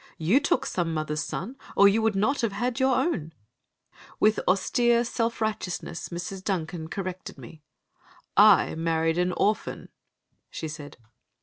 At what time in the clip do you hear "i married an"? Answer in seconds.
8.35-9.31